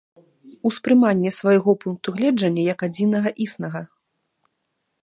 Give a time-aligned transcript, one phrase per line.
[0.69, 3.81] Успрыманне свайго пункту гледжання як адзінага існага.